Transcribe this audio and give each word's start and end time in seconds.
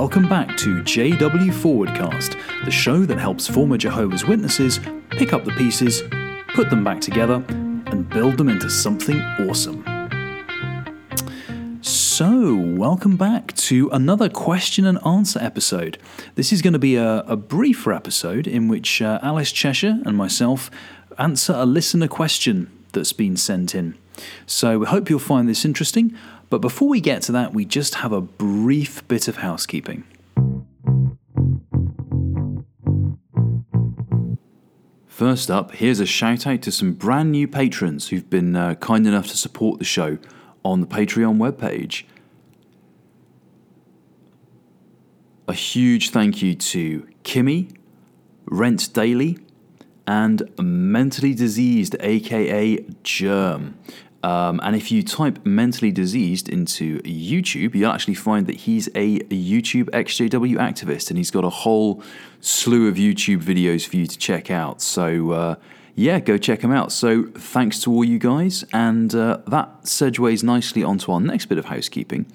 welcome 0.00 0.26
back 0.30 0.56
to 0.56 0.76
JW 0.76 1.52
Forwardcast, 1.52 2.34
the 2.64 2.70
show 2.70 3.04
that 3.04 3.18
helps 3.18 3.46
former 3.46 3.76
Jehovah's 3.76 4.24
Witnesses 4.24 4.80
pick 5.10 5.34
up 5.34 5.44
the 5.44 5.50
pieces, 5.50 6.02
put 6.54 6.70
them 6.70 6.82
back 6.82 7.02
together, 7.02 7.44
and 7.48 8.08
build 8.08 8.38
them 8.38 8.48
into 8.48 8.70
something 8.70 9.20
awesome. 9.46 9.84
So, 11.82 12.54
welcome 12.56 13.18
back 13.18 13.52
to 13.56 13.90
another 13.90 14.30
question 14.30 14.86
and 14.86 14.98
answer 15.04 15.38
episode. 15.38 15.98
This 16.34 16.50
is 16.50 16.62
going 16.62 16.72
to 16.72 16.78
be 16.78 16.96
a, 16.96 17.18
a 17.26 17.36
briefer 17.36 17.92
episode 17.92 18.46
in 18.46 18.68
which 18.68 19.02
uh, 19.02 19.18
Alice 19.22 19.52
Cheshire 19.52 20.00
and 20.06 20.16
myself 20.16 20.70
answer 21.18 21.52
a 21.54 21.66
listener 21.66 22.08
question 22.08 22.70
that's 22.92 23.12
been 23.12 23.36
sent 23.36 23.74
in. 23.74 23.98
So, 24.46 24.78
we 24.78 24.86
hope 24.86 25.10
you'll 25.10 25.18
find 25.18 25.46
this 25.46 25.66
interesting. 25.66 26.16
But 26.50 26.60
before 26.60 26.88
we 26.88 27.00
get 27.00 27.22
to 27.22 27.32
that, 27.32 27.54
we 27.54 27.64
just 27.64 27.94
have 27.96 28.12
a 28.12 28.20
brief 28.20 29.06
bit 29.06 29.28
of 29.28 29.36
housekeeping. 29.36 30.02
First 35.06 35.50
up, 35.50 35.72
here's 35.76 36.00
a 36.00 36.06
shout 36.06 36.46
out 36.46 36.62
to 36.62 36.72
some 36.72 36.94
brand 36.94 37.30
new 37.30 37.46
patrons 37.46 38.08
who've 38.08 38.28
been 38.28 38.56
uh, 38.56 38.74
kind 38.76 39.06
enough 39.06 39.28
to 39.28 39.36
support 39.36 39.78
the 39.78 39.84
show 39.84 40.18
on 40.64 40.80
the 40.80 40.86
Patreon 40.86 41.36
webpage. 41.36 42.02
A 45.46 45.52
huge 45.52 46.10
thank 46.10 46.42
you 46.42 46.54
to 46.54 47.06
Kimmy, 47.22 47.76
Rent 48.46 48.92
Daily, 48.92 49.38
and 50.06 50.50
Mentally 50.58 51.34
Diseased, 51.34 51.96
aka 52.00 52.84
Germ. 53.04 53.78
Um, 54.22 54.60
and 54.62 54.76
if 54.76 54.92
you 54.92 55.02
type 55.02 55.44
mentally 55.46 55.90
diseased 55.90 56.48
into 56.48 56.98
YouTube, 57.00 57.74
you'll 57.74 57.90
actually 57.90 58.14
find 58.14 58.46
that 58.46 58.56
he's 58.56 58.88
a, 58.88 59.20
YouTube 59.20 59.88
XJW 59.90 60.56
activist 60.56 61.08
and 61.08 61.16
he's 61.16 61.30
got 61.30 61.44
a 61.44 61.50
whole 61.50 62.02
slew 62.40 62.88
of 62.88 62.96
YouTube 62.96 63.42
videos 63.42 63.86
for 63.86 63.96
you 63.96 64.06
to 64.06 64.18
check 64.18 64.50
out. 64.50 64.82
So, 64.82 65.30
uh, 65.30 65.54
yeah, 65.94 66.20
go 66.20 66.36
check 66.36 66.60
him 66.60 66.70
out. 66.70 66.92
So, 66.92 67.24
thanks 67.34 67.80
to 67.82 67.92
all 67.92 68.04
you 68.04 68.18
guys. 68.18 68.64
And 68.72 69.14
uh, 69.14 69.38
that 69.46 69.84
segues 69.84 70.42
nicely 70.42 70.82
onto 70.82 71.12
our 71.12 71.20
next 71.20 71.46
bit 71.46 71.56
of 71.56 71.66
housekeeping, 71.66 72.26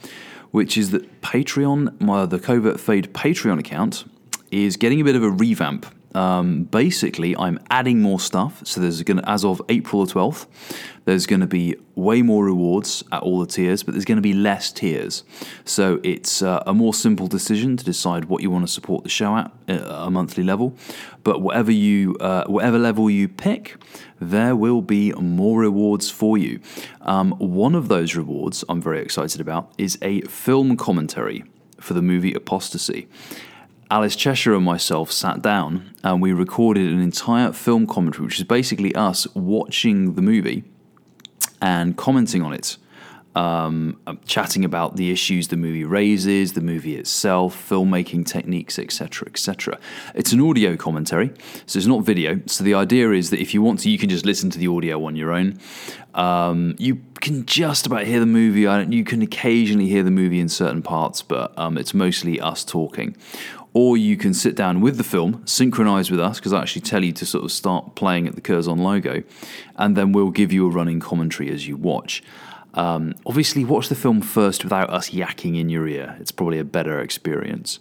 which 0.51 0.77
is 0.77 0.91
that 0.91 1.21
Patreon, 1.21 1.99
my, 2.01 2.25
the 2.25 2.39
Covert 2.39 2.79
Fade 2.79 3.13
Patreon 3.13 3.59
account, 3.59 4.05
is 4.49 4.75
getting 4.75 5.01
a 5.01 5.03
bit 5.03 5.15
of 5.15 5.23
a 5.23 5.29
revamp. 5.29 5.85
Um, 6.15 6.63
basically, 6.63 7.35
I'm 7.35 7.59
adding 7.69 8.01
more 8.01 8.19
stuff. 8.19 8.65
So 8.65 8.79
there's 8.79 9.03
going 9.03 9.17
to, 9.17 9.29
as 9.29 9.43
of 9.43 9.61
April 9.67 10.05
the 10.05 10.13
12th, 10.13 10.47
there's 11.03 11.25
going 11.25 11.41
to 11.41 11.47
be 11.47 11.75
way 11.93 12.21
more 12.21 12.45
rewards 12.45 13.03
at 13.11 13.21
all 13.21 13.39
the 13.39 13.45
tiers, 13.45 13.83
but 13.83 13.93
there's 13.93 14.05
going 14.05 14.17
to 14.17 14.21
be 14.21 14.33
less 14.33 14.71
tiers. 14.71 15.23
So 15.65 15.99
it's 16.03 16.41
uh, 16.41 16.63
a 16.65 16.73
more 16.73 16.93
simple 16.93 17.27
decision 17.27 17.75
to 17.77 17.83
decide 17.83 18.25
what 18.25 18.41
you 18.41 18.49
want 18.49 18.65
to 18.65 18.71
support 18.71 19.03
the 19.03 19.09
show 19.09 19.35
at 19.35 19.51
at 19.67 19.81
a 19.81 20.09
monthly 20.09 20.43
level. 20.43 20.75
But 21.23 21.41
whatever 21.41 21.71
you, 21.71 22.15
uh, 22.19 22.45
whatever 22.45 22.79
level 22.79 23.09
you 23.09 23.27
pick, 23.27 23.75
there 24.19 24.55
will 24.55 24.81
be 24.81 25.11
more 25.13 25.59
rewards 25.59 26.09
for 26.09 26.37
you. 26.37 26.59
Um, 27.01 27.31
one 27.33 27.75
of 27.75 27.87
those 27.87 28.15
rewards 28.15 28.63
I'm 28.69 28.81
very 28.81 29.01
excited 29.01 29.41
about 29.41 29.71
is 29.77 29.97
a 30.01 30.21
film 30.21 30.77
commentary 30.77 31.43
for 31.79 31.93
the 31.93 32.01
movie 32.01 32.33
Apostasy. 32.33 33.07
Alice 33.91 34.15
Cheshire 34.15 34.55
and 34.55 34.65
myself 34.65 35.11
sat 35.11 35.41
down 35.41 35.93
and 36.03 36.21
we 36.21 36.33
recorded 36.33 36.91
an 36.91 36.99
entire 36.99 37.51
film 37.51 37.85
commentary, 37.85 38.25
which 38.25 38.39
is 38.39 38.43
basically 38.43 38.95
us 38.95 39.27
watching 39.35 40.15
the 40.15 40.21
movie 40.21 40.63
and 41.61 41.95
commenting 41.95 42.41
on 42.41 42.51
it, 42.53 42.77
um, 43.35 43.99
chatting 44.25 44.65
about 44.65 44.95
the 44.95 45.11
issues 45.11 45.49
the 45.49 45.57
movie 45.57 45.83
raises, 45.83 46.53
the 46.53 46.61
movie 46.61 46.95
itself, 46.95 47.69
filmmaking 47.69 48.25
techniques, 48.25 48.79
etc., 48.79 49.27
etc. 49.27 49.77
It's 50.15 50.31
an 50.31 50.41
audio 50.41 50.75
commentary, 50.75 51.31
so 51.67 51.77
it's 51.77 51.85
not 51.85 52.03
video. 52.03 52.41
So 52.47 52.63
the 52.63 52.73
idea 52.73 53.11
is 53.11 53.29
that 53.29 53.39
if 53.39 53.53
you 53.53 53.61
want 53.61 53.81
to, 53.81 53.89
you 53.89 53.99
can 53.99 54.09
just 54.09 54.25
listen 54.25 54.49
to 54.51 54.57
the 54.57 54.67
audio 54.67 55.03
on 55.05 55.15
your 55.15 55.31
own. 55.31 55.59
Um, 56.15 56.75
you 56.79 57.01
can 57.19 57.45
just 57.45 57.85
about 57.85 58.05
hear 58.05 58.19
the 58.19 58.25
movie. 58.25 58.61
You 58.61 59.03
can 59.03 59.21
occasionally 59.21 59.87
hear 59.87 60.01
the 60.01 60.11
movie 60.11 60.39
in 60.39 60.49
certain 60.49 60.81
parts, 60.81 61.21
but 61.21 61.57
um, 61.57 61.77
it's 61.77 61.93
mostly 61.93 62.39
us 62.39 62.63
talking 62.63 63.15
or 63.75 63.97
you 63.97 64.15
can 64.15 64.33
sit 64.33 64.55
down 64.55 64.79
with 64.79 64.95
the 64.95 65.03
film, 65.03 65.45
synchronize 65.45 66.09
with 66.09 66.19
us, 66.21 66.39
because 66.39 66.53
I 66.53 66.61
actually 66.61 66.83
tell 66.83 67.03
you 67.03 67.11
to 67.11 67.25
sort 67.25 67.43
of 67.43 67.51
start 67.51 67.93
playing 67.93 68.25
at 68.25 68.35
the 68.35 68.41
Curzon 68.41 68.77
logo, 68.79 69.21
and 69.75 69.97
then 69.97 70.13
we'll 70.13 70.31
give 70.31 70.53
you 70.53 70.65
a 70.65 70.69
running 70.69 71.01
commentary 71.01 71.51
as 71.51 71.67
you 71.67 71.75
watch. 71.75 72.23
Um, 72.73 73.15
obviously, 73.25 73.65
watch 73.65 73.89
the 73.89 73.95
film 73.95 74.21
first 74.21 74.63
without 74.63 74.89
us 74.89 75.09
yakking 75.09 75.59
in 75.59 75.67
your 75.67 75.89
ear. 75.89 76.15
It's 76.21 76.31
probably 76.31 76.57
a 76.57 76.63
better 76.63 77.01
experience. 77.01 77.79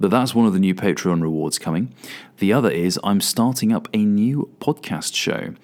But 0.00 0.10
that's 0.10 0.34
one 0.34 0.46
of 0.46 0.52
the 0.52 0.58
new 0.58 0.74
Patreon 0.74 1.22
rewards 1.22 1.60
coming. 1.60 1.94
The 2.38 2.52
other 2.52 2.70
is 2.70 2.98
I'm 3.04 3.20
starting 3.20 3.72
up 3.72 3.88
a 3.94 4.04
new 4.04 4.50
podcast 4.60 5.14
show. 5.14 5.54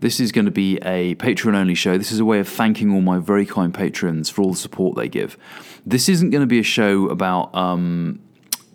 This 0.00 0.20
is 0.20 0.32
going 0.32 0.44
to 0.44 0.50
be 0.50 0.76
a 0.82 1.14
Patreon 1.14 1.56
only 1.56 1.74
show. 1.74 1.96
This 1.96 2.12
is 2.12 2.20
a 2.20 2.26
way 2.26 2.40
of 2.40 2.48
thanking 2.48 2.92
all 2.92 3.00
my 3.00 3.18
very 3.18 3.46
kind 3.46 3.72
patrons 3.72 4.28
for 4.28 4.42
all 4.42 4.50
the 4.50 4.58
support 4.58 4.96
they 4.96 5.08
give. 5.08 5.38
This 5.84 6.10
isn't 6.10 6.28
going 6.28 6.42
to 6.42 6.46
be 6.46 6.60
a 6.60 6.62
show 6.62 7.08
about 7.08 7.52
um, 7.54 8.20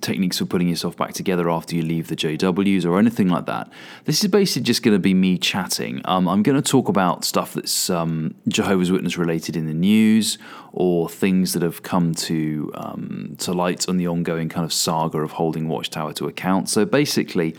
techniques 0.05 0.37
for 0.37 0.45
putting 0.45 0.69
yourself 0.69 0.95
back 0.95 1.13
together 1.13 1.49
after 1.49 1.75
you 1.75 1.81
leave 1.81 2.07
the 2.07 2.15
JWs 2.15 2.85
or 2.85 2.99
anything 2.99 3.27
like 3.27 3.45
that. 3.47 3.69
This 4.05 4.23
is 4.23 4.29
basically 4.29 4.63
just 4.63 4.83
going 4.83 4.95
to 4.95 4.99
be 4.99 5.13
me 5.13 5.37
chatting. 5.37 6.01
Um, 6.05 6.27
I'm 6.27 6.43
going 6.43 6.61
to 6.61 6.61
talk 6.61 6.87
about 6.87 7.25
stuff 7.25 7.53
that's 7.53 7.89
um, 7.89 8.35
Jehovah's 8.47 8.91
Witness 8.91 9.17
related 9.17 9.55
in 9.55 9.65
the 9.65 9.73
news 9.73 10.37
or 10.71 11.09
things 11.09 11.53
that 11.53 11.63
have 11.63 11.81
come 11.83 12.13
to 12.13 12.71
um, 12.75 13.35
to 13.39 13.53
light 13.53 13.89
on 13.89 13.97
the 13.97 14.07
ongoing 14.07 14.49
kind 14.49 14.65
of 14.65 14.71
saga 14.71 15.19
of 15.19 15.31
holding 15.31 15.67
Watchtower 15.67 16.13
to 16.13 16.27
account. 16.27 16.69
So 16.69 16.85
basically, 16.85 17.55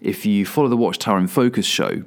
if 0.00 0.26
you 0.26 0.44
follow 0.44 0.68
the 0.68 0.76
Watchtower 0.76 1.18
in 1.18 1.28
Focus 1.28 1.66
show, 1.66 2.02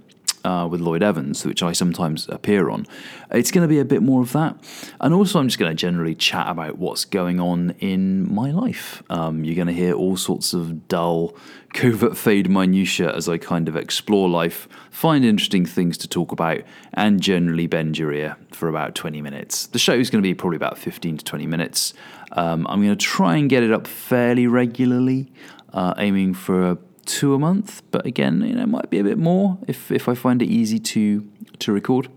uh, 0.48 0.66
with 0.66 0.80
Lloyd 0.80 1.04
Evans, 1.04 1.46
which 1.46 1.62
I 1.62 1.74
sometimes 1.74 2.30
appear 2.30 2.70
on. 2.70 2.88
It's 3.32 3.52
going 3.52 3.64
to 3.64 3.68
be 3.68 3.80
a 3.80 3.86
bit 3.86 4.02
more 4.02 4.22
of 4.22 4.32
that. 4.32 4.56
And 5.02 5.14
also, 5.14 5.40
I'm 5.40 5.50
just 5.50 5.60
going 5.60 5.70
to 5.70 5.76
generally 5.76 6.16
chat 6.16 6.48
about 6.48 6.78
what's 6.78 7.04
going 7.04 7.42
on 7.42 7.72
in 7.80 8.34
my 8.34 8.52
life. 8.52 9.04
Um, 9.10 9.44
you're 9.44 9.56
going 9.56 9.68
to 9.68 9.74
hear 9.74 9.94
all 9.94 10.16
sorts 10.16 10.54
of 10.54 10.88
dull, 10.88 11.36
covert 11.74 12.16
fade 12.16 12.50
minutiae 12.50 13.14
as 13.14 13.28
I 13.28 13.38
kind 13.38 13.68
of 13.68 13.76
explore 13.76 14.30
life, 14.30 14.70
find 14.90 15.26
interesting 15.26 15.66
things 15.66 15.98
to 15.98 16.08
talk 16.08 16.32
about, 16.32 16.62
and 16.94 17.22
generally 17.22 17.68
bend 17.68 17.98
your 17.98 18.14
ear 18.14 18.38
for 18.54 18.70
about 18.70 18.96
20 18.96 19.22
minutes. 19.22 19.68
The 19.68 19.80
show 19.80 19.94
is 19.94 20.10
going 20.10 20.24
to 20.24 20.28
be 20.28 20.34
probably 20.34 20.56
about 20.56 20.78
15 20.78 21.18
to 21.18 21.26
20 21.26 21.46
minutes. 21.46 21.94
Um, 22.32 22.66
I'm 22.70 22.82
going 22.82 22.98
to 22.98 23.06
try 23.06 23.36
and 23.36 23.50
get 23.50 23.64
it 23.64 23.74
up 23.74 23.86
fairly 23.86 24.48
regularly, 24.48 25.30
uh, 25.74 25.94
aiming 25.98 26.36
for 26.36 26.78
two 27.08 27.34
a 27.34 27.40
month, 27.40 27.82
but 27.90 28.06
again, 28.06 28.42
you 28.42 28.54
know, 28.54 28.64
it 28.64 28.70
might 28.70 28.90
be 28.90 29.00
a 29.00 29.04
bit 29.04 29.18
more 29.18 29.58
if, 29.68 29.92
if 29.92 30.08
I 30.08 30.14
find 30.14 30.42
it 30.42 30.48
easy 30.48 30.78
to 30.80 31.28
to 31.60 31.72
record. 31.72 32.10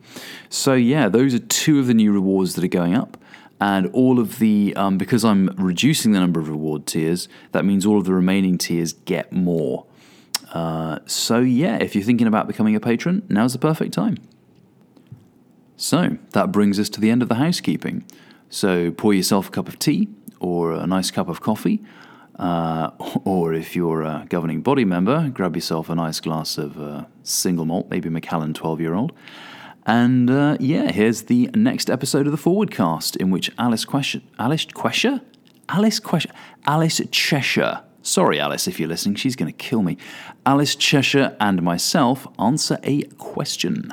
So 0.50 0.74
yeah, 0.74 1.08
those 1.08 1.32
are 1.32 1.38
two 1.38 1.78
of 1.78 1.86
the 1.86 1.94
new 1.94 2.12
rewards 2.12 2.54
that 2.54 2.64
are 2.64 2.68
going 2.68 2.94
up, 2.94 3.16
and 3.60 3.86
all 3.94 4.18
of 4.18 4.38
the 4.38 4.74
um, 4.76 4.98
because 4.98 5.24
I'm 5.24 5.54
reducing 5.56 6.12
the 6.12 6.20
number 6.20 6.40
of 6.40 6.48
reward 6.48 6.86
tiers, 6.86 7.28
that 7.52 7.64
means 7.64 7.86
all 7.86 7.98
of 7.98 8.04
the 8.04 8.12
remaining 8.12 8.58
tiers 8.58 8.92
get 8.92 9.32
more. 9.32 9.86
Uh, 10.52 10.98
so 11.06 11.40
yeah, 11.40 11.76
if 11.76 11.94
you're 11.94 12.04
thinking 12.04 12.26
about 12.26 12.46
becoming 12.46 12.74
a 12.74 12.80
patron, 12.80 13.22
now's 13.28 13.52
the 13.52 13.58
perfect 13.58 13.94
time. 13.94 14.16
So 15.76 16.18
that 16.32 16.52
brings 16.52 16.78
us 16.78 16.90
to 16.90 17.00
the 17.00 17.08
end 17.08 17.22
of 17.22 17.28
the 17.28 17.36
housekeeping. 17.36 18.04
So 18.50 18.90
pour 18.90 19.14
yourself 19.14 19.48
a 19.48 19.50
cup 19.50 19.68
of 19.68 19.78
tea 19.78 20.08
or 20.40 20.72
a 20.72 20.86
nice 20.86 21.10
cup 21.10 21.28
of 21.28 21.40
coffee 21.40 21.80
uh, 22.40 22.90
or 23.24 23.52
if 23.54 23.76
you're 23.76 24.02
a 24.02 24.26
governing 24.28 24.62
body 24.62 24.84
member, 24.84 25.28
grab 25.28 25.54
yourself 25.54 25.88
a 25.88 25.94
nice 25.94 26.18
glass 26.18 26.58
of 26.58 26.80
uh, 26.80 27.04
single 27.22 27.66
malt, 27.66 27.88
maybe 27.90 28.08
Macallan 28.08 28.54
12 28.54 28.80
year 28.80 28.94
old. 28.94 29.12
And 29.86 30.30
uh, 30.30 30.56
yeah, 30.58 30.90
here's 30.90 31.22
the 31.22 31.50
next 31.54 31.90
episode 31.90 32.26
of 32.26 32.32
the 32.32 32.38
Forward 32.38 32.70
Cast 32.70 33.16
in 33.16 33.30
which 33.30 33.50
Alice 33.58 33.84
Question, 33.84 34.22
Alice 34.38 34.64
Quesher? 34.66 35.20
Alice 35.68 36.00
Quesher, 36.00 36.30
Alice 36.66 37.00
Cheshire. 37.10 37.82
Sorry, 38.02 38.40
Alice, 38.40 38.66
if 38.66 38.80
you're 38.80 38.88
listening, 38.88 39.14
she's 39.14 39.36
going 39.36 39.52
to 39.52 39.56
kill 39.56 39.82
me. 39.82 39.96
Alice 40.46 40.74
Cheshire 40.74 41.36
and 41.38 41.62
myself 41.62 42.26
answer 42.38 42.78
a 42.82 43.02
question. 43.18 43.90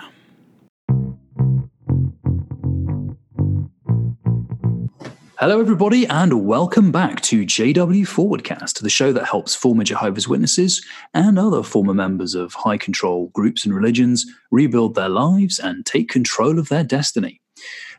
Hello, 5.40 5.60
everybody, 5.60 6.08
and 6.08 6.48
welcome 6.48 6.92
back 6.92 7.22
to 7.22 7.46
JW 7.46 8.08
Forwardcast, 8.08 8.82
the 8.82 8.90
show 8.90 9.14
that 9.14 9.28
helps 9.28 9.54
former 9.54 9.84
Jehovah's 9.84 10.28
Witnesses 10.28 10.84
and 11.14 11.38
other 11.38 11.62
former 11.62 11.94
members 11.94 12.34
of 12.34 12.56
high 12.56 12.80
control 12.80 13.28
groups 13.36 13.64
and 13.64 13.76
religions 13.76 14.26
rebuild 14.50 14.96
their 14.96 15.10
lives 15.10 15.60
and 15.60 15.86
take 15.86 16.10
control 16.10 16.58
of 16.58 16.70
their 16.70 16.84
destiny. 16.84 17.40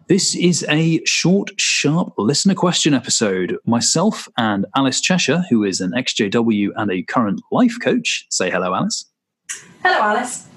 This 0.08 0.34
is 0.34 0.66
a 0.68 1.00
short, 1.04 1.52
sharp 1.60 2.12
listener 2.18 2.56
question 2.56 2.92
episode. 2.92 3.56
Myself 3.64 4.26
and 4.36 4.66
Alice 4.74 5.00
Cheshire, 5.00 5.44
who 5.48 5.62
is 5.62 5.80
an 5.80 5.92
XJW 5.92 6.70
and 6.74 6.90
a 6.90 7.04
current 7.04 7.40
life 7.52 7.76
coach, 7.80 8.26
say 8.30 8.50
hello, 8.50 8.74
Alice. 8.74 9.04
Hello, 9.84 10.00
Alice. 10.00 10.48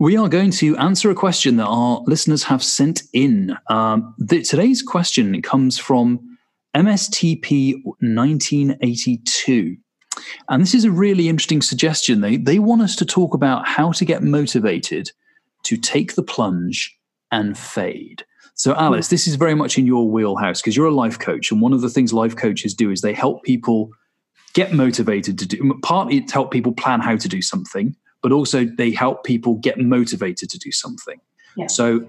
We 0.00 0.16
are 0.16 0.30
going 0.30 0.50
to 0.52 0.74
answer 0.78 1.10
a 1.10 1.14
question 1.14 1.58
that 1.58 1.66
our 1.66 2.02
listeners 2.06 2.42
have 2.44 2.62
sent 2.64 3.02
in. 3.12 3.54
Um, 3.68 4.14
the, 4.16 4.40
today's 4.40 4.80
question 4.80 5.42
comes 5.42 5.78
from 5.78 6.38
MSTP 6.74 7.82
1982. 7.84 9.76
And 10.48 10.62
this 10.62 10.72
is 10.72 10.86
a 10.86 10.90
really 10.90 11.28
interesting 11.28 11.60
suggestion. 11.60 12.22
They, 12.22 12.38
they 12.38 12.58
want 12.58 12.80
us 12.80 12.96
to 12.96 13.04
talk 13.04 13.34
about 13.34 13.68
how 13.68 13.92
to 13.92 14.06
get 14.06 14.22
motivated 14.22 15.10
to 15.64 15.76
take 15.76 16.14
the 16.14 16.22
plunge 16.22 16.98
and 17.30 17.58
fade. 17.58 18.24
So, 18.54 18.74
Alice, 18.76 19.08
this 19.08 19.28
is 19.28 19.34
very 19.34 19.54
much 19.54 19.76
in 19.76 19.86
your 19.86 20.10
wheelhouse 20.10 20.62
because 20.62 20.78
you're 20.78 20.86
a 20.86 20.94
life 20.94 21.18
coach. 21.18 21.52
And 21.52 21.60
one 21.60 21.74
of 21.74 21.82
the 21.82 21.90
things 21.90 22.14
life 22.14 22.36
coaches 22.36 22.72
do 22.72 22.90
is 22.90 23.02
they 23.02 23.12
help 23.12 23.42
people 23.42 23.90
get 24.54 24.72
motivated 24.72 25.38
to 25.40 25.46
do, 25.46 25.78
partly 25.82 26.16
it's 26.16 26.32
help 26.32 26.52
people 26.52 26.72
plan 26.72 27.00
how 27.00 27.16
to 27.16 27.28
do 27.28 27.42
something, 27.42 27.94
but 28.22 28.32
also 28.32 28.64
they 28.64 28.90
help 28.90 29.24
people 29.24 29.56
get 29.56 29.78
motivated 29.78 30.50
to 30.50 30.58
do 30.58 30.72
something. 30.72 31.20
Yeah. 31.56 31.66
So, 31.66 32.08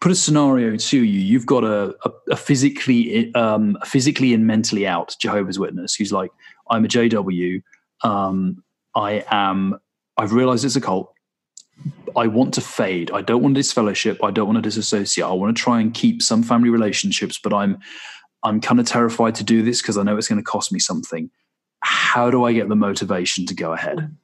put 0.00 0.10
a 0.10 0.14
scenario 0.14 0.76
to 0.76 0.98
you. 0.98 1.20
You've 1.20 1.46
got 1.46 1.62
a, 1.62 1.94
a, 2.04 2.10
a 2.30 2.36
physically, 2.36 3.34
um, 3.34 3.76
physically 3.84 4.32
and 4.32 4.46
mentally 4.46 4.86
out 4.86 5.14
Jehovah's 5.20 5.58
Witness 5.58 5.94
who's 5.94 6.12
like, 6.12 6.30
I'm 6.70 6.84
a 6.84 6.88
JW. 6.88 7.62
Um, 8.02 8.62
I 8.94 9.24
am. 9.30 9.78
I've 10.16 10.32
realized 10.32 10.64
it's 10.64 10.76
a 10.76 10.80
cult. 10.80 11.12
I 12.16 12.26
want 12.26 12.54
to 12.54 12.60
fade. 12.60 13.10
I 13.10 13.22
don't 13.22 13.42
want 13.42 13.54
to 13.54 13.60
disfellowship. 13.60 14.22
I 14.22 14.30
don't 14.30 14.46
want 14.46 14.56
to 14.56 14.62
disassociate. 14.62 15.26
I 15.26 15.32
want 15.32 15.56
to 15.56 15.62
try 15.62 15.80
and 15.80 15.94
keep 15.94 16.22
some 16.22 16.42
family 16.42 16.70
relationships, 16.70 17.38
but 17.42 17.54
I'm 17.54 17.78
I'm 18.42 18.60
kind 18.60 18.80
of 18.80 18.86
terrified 18.86 19.34
to 19.36 19.44
do 19.44 19.62
this 19.62 19.82
because 19.82 19.98
I 19.98 20.02
know 20.02 20.16
it's 20.16 20.28
going 20.28 20.40
to 20.40 20.44
cost 20.44 20.72
me 20.72 20.78
something. 20.78 21.30
How 21.80 22.30
do 22.30 22.44
I 22.44 22.52
get 22.52 22.68
the 22.68 22.76
motivation 22.76 23.46
to 23.46 23.54
go 23.54 23.72
ahead? 23.72 24.14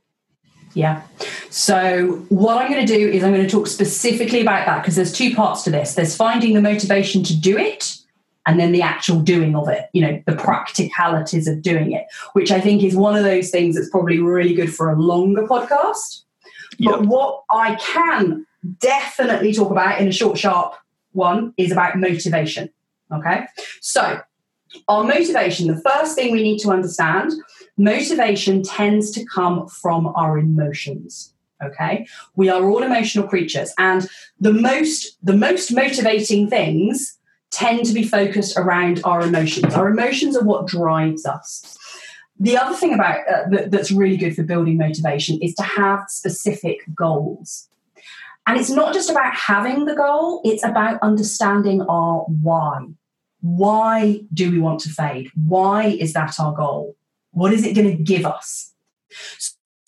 Yeah. 0.77 1.05
So, 1.49 2.23
what 2.29 2.59
I'm 2.59 2.71
going 2.71 2.87
to 2.87 2.93
do 2.95 3.09
is 3.09 3.25
I'm 3.25 3.33
going 3.33 3.47
to 3.47 3.51
talk 3.51 3.67
specifically 3.67 4.43
about 4.43 4.67
that 4.67 4.83
because 4.83 4.95
there's 4.95 5.11
two 5.11 5.35
parts 5.35 5.63
to 5.63 5.71
this. 5.71 5.95
There's 5.95 6.15
finding 6.15 6.53
the 6.53 6.61
motivation 6.61 7.23
to 7.25 7.35
do 7.35 7.57
it, 7.57 7.97
and 8.45 8.61
then 8.61 8.73
the 8.73 8.83
actual 8.83 9.21
doing 9.21 9.57
of 9.57 9.69
it, 9.69 9.89
you 9.95 10.03
know, 10.03 10.23
the 10.27 10.37
practicalities 10.37 11.49
of 11.49 11.63
doing 11.63 11.93
it, 11.93 12.05
which 12.35 12.51
I 12.51 12.61
think 12.61 12.83
is 12.83 12.95
one 12.95 13.17
of 13.17 13.25
those 13.25 13.49
things 13.49 13.75
that's 13.75 13.89
probably 13.89 14.21
really 14.21 14.53
good 14.53 14.73
for 14.73 14.91
a 14.91 15.01
longer 15.01 15.45
podcast. 15.45 16.25
Yep. 16.77 16.91
But 16.91 17.07
what 17.07 17.45
I 17.51 17.77
can 17.77 18.47
definitely 18.79 19.55
talk 19.55 19.71
about 19.71 19.99
in 19.99 20.09
a 20.09 20.13
short, 20.13 20.37
sharp 20.37 20.75
one 21.13 21.55
is 21.57 21.73
about 21.73 21.99
motivation. 21.99 22.69
Okay. 23.11 23.47
So, 23.81 24.21
our 24.89 25.05
motivation, 25.05 25.67
the 25.67 25.81
first 25.81 26.15
thing 26.15 26.33
we 26.33 26.43
need 26.43 26.59
to 26.61 26.71
understand, 26.71 27.33
motivation 27.77 28.63
tends 28.63 29.11
to 29.13 29.25
come 29.27 29.67
from 29.69 30.07
our 30.09 30.39
emotions 30.39 31.33
okay 31.65 32.07
we 32.35 32.51
are 32.51 32.69
all 32.69 32.83
emotional 32.83 33.27
creatures 33.27 33.73
and 33.79 34.07
the 34.39 34.53
most 34.53 35.17
the 35.23 35.35
most 35.35 35.73
motivating 35.73 36.51
things 36.51 37.17
tend 37.51 37.87
to 37.87 37.95
be 37.95 38.03
focused 38.03 38.57
around 38.59 39.01
our 39.05 39.23
emotions. 39.23 39.75
Our 39.75 39.89
emotions 39.89 40.37
are 40.37 40.45
what 40.45 40.67
drives 40.67 41.25
us. 41.25 41.77
The 42.39 42.59
other 42.59 42.77
thing 42.77 42.93
about 42.93 43.21
uh, 43.29 43.49
that, 43.51 43.71
that's 43.71 43.91
really 43.91 44.19
good 44.19 44.37
for 44.37 44.43
building 44.43 44.77
motivation 44.77 45.39
is 45.41 45.55
to 45.55 45.63
have 45.63 46.05
specific 46.09 46.81
goals. 46.95 47.69
And 48.47 48.59
it's 48.59 48.71
not 48.71 48.93
just 48.93 49.11
about 49.11 49.35
having 49.35 49.87
the 49.87 49.95
goal, 49.95 50.43
it's 50.45 50.63
about 50.63 50.99
understanding 51.03 51.81
our 51.83 52.25
why. 52.25 52.87
Why 53.47 54.23
do 54.35 54.51
we 54.51 54.59
want 54.59 54.81
to 54.81 54.89
fade? 54.89 55.31
Why 55.35 55.87
is 55.87 56.13
that 56.15 56.41
our 56.41 56.53
goal? 56.53 56.97
What 57.31 57.53
is 57.53 57.65
it 57.65 57.75
going 57.75 57.97
to 57.97 58.03
give 58.03 58.27
us? 58.27 58.73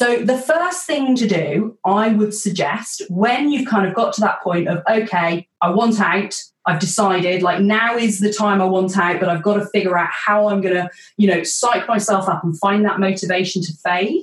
So, 0.00 0.22
the 0.22 0.38
first 0.38 0.86
thing 0.86 1.16
to 1.16 1.26
do, 1.26 1.76
I 1.84 2.10
would 2.10 2.32
suggest, 2.32 3.02
when 3.08 3.50
you've 3.50 3.66
kind 3.66 3.84
of 3.84 3.94
got 3.94 4.12
to 4.14 4.20
that 4.20 4.40
point 4.42 4.68
of, 4.68 4.80
okay, 4.88 5.48
I 5.60 5.70
want 5.70 6.00
out, 6.00 6.40
I've 6.66 6.78
decided 6.78 7.42
like 7.42 7.60
now 7.60 7.96
is 7.96 8.20
the 8.20 8.32
time 8.32 8.62
I 8.62 8.64
want 8.66 8.96
out, 8.96 9.18
but 9.18 9.28
I've 9.28 9.42
got 9.42 9.54
to 9.54 9.66
figure 9.66 9.98
out 9.98 10.10
how 10.12 10.48
I'm 10.48 10.60
going 10.60 10.74
to, 10.74 10.88
you 11.16 11.26
know, 11.26 11.42
psych 11.42 11.88
myself 11.88 12.28
up 12.28 12.44
and 12.44 12.56
find 12.60 12.84
that 12.84 13.00
motivation 13.00 13.60
to 13.62 13.72
fade. 13.82 14.22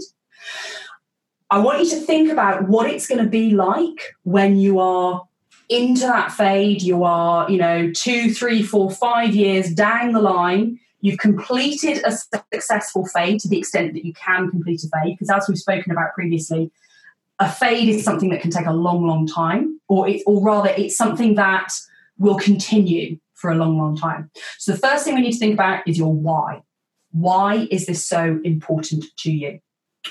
I 1.50 1.60
want 1.60 1.84
you 1.84 1.90
to 1.90 1.98
think 1.98 2.32
about 2.32 2.70
what 2.70 2.90
it's 2.90 3.08
going 3.08 3.24
to 3.24 3.30
be 3.30 3.52
like 3.52 4.16
when 4.24 4.58
you 4.58 4.80
are 4.80 5.24
into 5.70 6.02
that 6.02 6.32
fade. 6.32 6.82
You 6.82 7.04
are, 7.04 7.50
you 7.50 7.58
know, 7.58 7.92
two, 7.92 8.34
three, 8.34 8.62
four, 8.64 8.92
five 8.92 9.36
years 9.36 9.74
down 9.74 10.12
the 10.12 10.22
line. 10.22 10.80
You've 11.02 11.20
completed 11.20 12.02
a 12.04 12.12
successful 12.12 13.06
fade 13.06 13.40
to 13.42 13.48
the 13.48 13.58
extent 13.58 13.94
that 13.94 14.06
you 14.06 14.14
can 14.14 14.50
complete 14.50 14.84
a 14.84 14.88
fade, 14.88 15.14
because 15.14 15.30
as 15.30 15.48
we've 15.48 15.58
spoken 15.58 15.92
about 15.92 16.14
previously, 16.14 16.72
a 17.40 17.52
fade 17.52 17.90
is 17.90 18.04
something 18.04 18.30
that 18.30 18.42
can 18.42 18.50
take 18.50 18.66
a 18.66 18.74
long, 18.74 19.06
long 19.06 19.28
time, 19.28 19.80
or 19.88 20.08
it, 20.08 20.24
or 20.26 20.42
rather, 20.42 20.70
it's 20.70 20.96
something 20.96 21.36
that 21.36 21.74
will 22.18 22.38
continue 22.38 23.20
for 23.34 23.52
a 23.52 23.56
long, 23.56 23.78
long 23.78 23.96
time. 23.96 24.32
So 24.58 24.72
the 24.72 24.78
first 24.78 25.04
thing 25.04 25.16
we 25.16 25.22
need 25.22 25.34
to 25.34 25.38
think 25.38 25.54
about 25.54 25.88
is 25.88 25.98
your 25.98 26.14
why. 26.14 26.64
Why 27.12 27.68
is 27.70 27.86
this 27.86 28.04
so 28.04 28.40
important 28.44 29.06
to 29.18 29.32
you? 29.32 29.60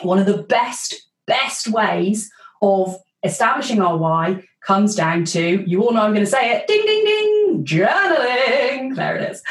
One 0.03 0.19
of 0.19 0.27
the 0.27 0.43
best, 0.43 1.09
best 1.27 1.67
ways 1.69 2.31
of 2.61 2.97
establishing 3.23 3.81
our 3.81 3.97
why 3.97 4.45
comes 4.67 4.95
down 4.95 5.25
to, 5.25 5.65
you 5.69 5.83
all 5.83 5.93
know 5.93 6.03
I'm 6.03 6.13
going 6.13 6.25
to 6.25 6.31
say 6.31 6.53
it, 6.53 6.67
ding, 6.67 6.85
ding, 6.85 7.05
ding, 7.05 7.65
journaling. 7.65 8.97
There 8.97 9.17
it 9.17 9.31
is. 9.31 9.43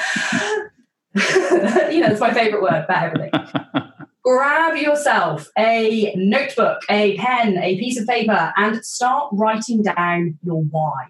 you 1.93 2.01
know, 2.01 2.07
it's 2.07 2.19
my 2.19 2.33
favorite 2.33 2.61
word 2.61 2.85
about 2.85 3.03
everything. 3.03 3.31
Grab 4.23 4.77
yourself 4.77 5.49
a 5.57 6.13
notebook, 6.15 6.81
a 6.89 7.17
pen, 7.17 7.57
a 7.57 7.77
piece 7.77 7.99
of 7.99 8.07
paper, 8.07 8.53
and 8.55 8.83
start 8.85 9.29
writing 9.33 9.83
down 9.83 10.39
your 10.43 10.63
why. 10.63 11.07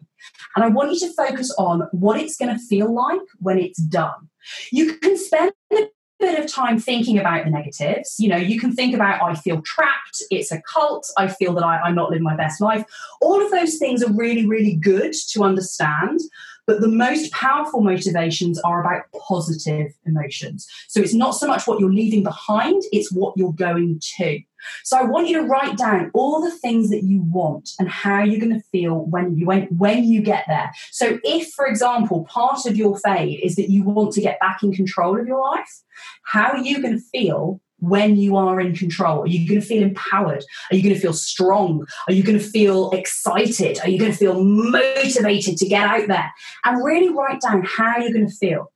And 0.55 0.65
I 0.65 0.69
want 0.69 0.91
you 0.91 0.99
to 0.99 1.13
focus 1.13 1.53
on 1.57 1.87
what 1.91 2.19
it's 2.19 2.37
going 2.37 2.53
to 2.53 2.65
feel 2.65 2.93
like 2.93 3.21
when 3.39 3.59
it's 3.59 3.79
done. 3.79 4.29
You 4.71 4.97
can 4.97 5.17
spend 5.17 5.51
a 5.71 5.89
bit 6.23 6.43
of 6.43 6.51
time 6.51 6.79
thinking 6.79 7.19
about 7.19 7.43
the 7.43 7.51
negatives. 7.51 8.15
You 8.17 8.29
know, 8.29 8.37
you 8.37 8.59
can 8.59 8.73
think 8.73 8.95
about, 8.95 9.21
I 9.21 9.35
feel 9.35 9.61
trapped, 9.61 10.23
it's 10.31 10.51
a 10.51 10.61
cult, 10.61 11.09
I 11.17 11.27
feel 11.27 11.53
that 11.53 11.63
I, 11.63 11.87
am 11.87 11.95
not 11.95 12.09
living 12.09 12.23
my 12.23 12.35
best 12.35 12.61
life. 12.61 12.85
All 13.21 13.43
of 13.43 13.51
those 13.51 13.77
things 13.77 14.01
are 14.03 14.11
really, 14.13 14.45
really 14.45 14.75
good 14.75 15.13
to 15.29 15.43
understand. 15.43 16.21
But 16.65 16.81
the 16.81 16.87
most 16.87 17.31
powerful 17.31 17.81
motivations 17.81 18.59
are 18.61 18.81
about 18.81 19.03
positive 19.27 19.93
emotions. 20.05 20.67
So 20.87 21.01
it's 21.01 21.13
not 21.13 21.31
so 21.31 21.47
much 21.47 21.67
what 21.67 21.79
you're 21.79 21.93
leaving 21.93 22.23
behind, 22.23 22.83
it's 22.91 23.11
what 23.11 23.35
you're 23.37 23.53
going 23.53 24.01
to. 24.17 24.39
So 24.83 24.97
I 24.97 25.03
want 25.03 25.27
you 25.27 25.41
to 25.41 25.45
write 25.45 25.77
down 25.77 26.09
all 26.13 26.41
the 26.41 26.51
things 26.51 26.89
that 26.89 27.03
you 27.03 27.21
want 27.23 27.71
and 27.79 27.89
how 27.89 28.23
you're 28.23 28.39
going 28.39 28.53
to 28.53 28.67
feel 28.71 29.05
when 29.05 29.35
you 29.35 29.45
when, 29.45 29.63
when 29.65 30.05
you 30.05 30.21
get 30.21 30.45
there. 30.47 30.71
So 30.91 31.19
if, 31.23 31.51
for 31.51 31.65
example, 31.65 32.23
part 32.25 32.65
of 32.65 32.77
your 32.77 32.97
fade 32.99 33.41
is 33.43 33.55
that 33.55 33.69
you 33.69 33.83
want 33.83 34.13
to 34.13 34.21
get 34.21 34.39
back 34.39 34.63
in 34.63 34.73
control 34.73 35.19
of 35.19 35.27
your 35.27 35.41
life, 35.41 35.81
how 36.23 36.51
are 36.51 36.63
you 36.63 36.81
going 36.81 36.97
to 36.97 37.03
feel 37.11 37.59
when 37.83 38.15
you 38.15 38.37
are 38.37 38.61
in 38.61 38.73
control? 38.73 39.23
Are 39.23 39.27
you 39.27 39.45
going 39.47 39.59
to 39.59 39.67
feel 39.67 39.83
empowered? 39.83 40.45
Are 40.71 40.75
you 40.75 40.81
going 40.81 40.95
to 40.95 41.01
feel 41.01 41.13
strong? 41.13 41.85
Are 42.07 42.13
you 42.13 42.23
going 42.23 42.39
to 42.39 42.43
feel 42.43 42.91
excited? 42.91 43.77
Are 43.81 43.89
you 43.89 43.99
going 43.99 44.11
to 44.11 44.17
feel 44.17 44.41
motivated 44.41 45.57
to 45.57 45.67
get 45.67 45.85
out 45.85 46.07
there? 46.07 46.31
And 46.63 46.83
really 46.83 47.09
write 47.09 47.41
down 47.41 47.63
how 47.65 47.97
you're 47.97 48.13
going 48.13 48.29
to 48.29 48.35
feel. 48.35 48.71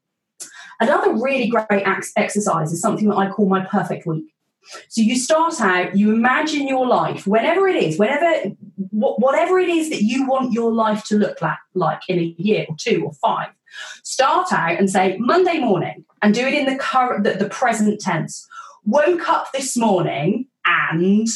Another 0.82 1.14
really 1.14 1.48
great 1.48 1.84
exercise 2.18 2.74
is 2.74 2.82
something 2.82 3.08
that 3.08 3.16
I 3.16 3.30
call 3.30 3.48
my 3.48 3.66
perfect 3.66 4.06
week. 4.06 4.34
So 4.90 5.02
you 5.02 5.18
start 5.18 5.62
out, 5.62 5.96
you 5.96 6.14
imagine 6.14 6.68
your 6.68 6.86
life, 6.86 7.26
whenever 7.26 7.70
it 7.70 7.82
is, 7.82 7.98
whenever, 7.98 8.52
whatever 8.92 9.58
it 9.58 9.70
is 9.70 9.90
that 9.90 10.02
you 10.02 10.28
want 10.28 10.52
your 10.52 10.74
life 10.74 11.06
to 11.06 11.16
look 11.16 11.42
like, 11.42 11.58
like 11.74 12.02
in 12.10 12.20
a 12.20 12.36
year 12.38 12.66
or 12.68 12.76
two 12.78 13.06
or 13.06 13.14
five. 13.14 13.48
Start 14.04 14.52
out 14.52 14.78
and 14.78 14.90
say 14.90 15.16
Monday 15.18 15.60
morning, 15.60 16.04
and 16.22 16.34
do 16.34 16.46
it 16.46 16.54
in 16.54 16.66
the 16.66 16.76
current, 16.76 17.24
the, 17.24 17.32
the 17.32 17.48
present 17.48 18.02
tense 18.02 18.46
woke 18.88 19.28
up 19.28 19.52
this 19.52 19.78
morning 19.78 20.48
and 20.66 21.28